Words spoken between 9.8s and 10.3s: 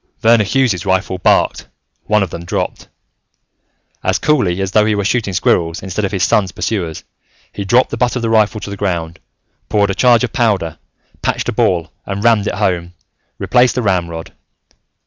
a charge